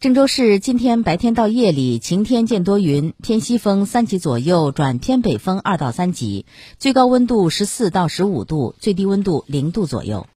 [0.00, 6.46] 郑州市今天白天到夜里晴天见多云，偏西风三级左右转偏北风二到三级，
[6.78, 10.26] 最高温度十四到十五度，最低温度零度左右。